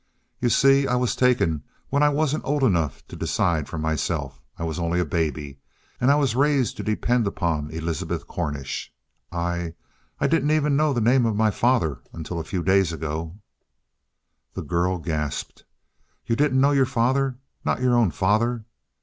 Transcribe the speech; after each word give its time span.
"You 0.39 0.49
see, 0.49 0.87
I 0.87 0.95
was 0.95 1.15
taken 1.15 1.61
when 1.89 2.01
I 2.01 2.09
wasn't 2.09 2.43
old 2.43 2.63
enough 2.63 3.05
to 3.05 3.15
decide 3.15 3.69
for 3.69 3.77
myself. 3.77 4.41
I 4.57 4.63
was 4.63 4.79
only 4.79 4.99
a 4.99 5.05
baby. 5.05 5.59
And 5.99 6.09
I 6.09 6.15
was 6.15 6.35
raised 6.35 6.75
to 6.77 6.83
depend 6.83 7.27
upon 7.27 7.69
Elizabeth 7.69 8.25
Cornish. 8.25 8.91
I 9.31 9.75
I 10.19 10.25
didn't 10.25 10.49
even 10.49 10.75
know 10.75 10.91
the 10.91 11.01
name 11.01 11.27
of 11.27 11.35
my 11.35 11.51
father 11.51 11.99
until 12.13 12.39
a 12.39 12.43
few 12.43 12.63
days 12.63 12.91
ago." 12.91 13.37
The 14.55 14.63
girl 14.63 14.97
gasped. 14.97 15.65
"You 16.25 16.35
didn't 16.35 16.59
know 16.59 16.71
your 16.71 16.87
father 16.87 17.37
not 17.63 17.83
your 17.83 17.93
own 17.95 18.09
father?" 18.09 18.65